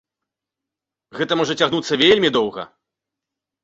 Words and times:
Гэта 1.21 1.33
можа 1.43 1.53
цягнуцца 1.61 2.03
вельмі 2.07 2.29
доўга. 2.41 2.71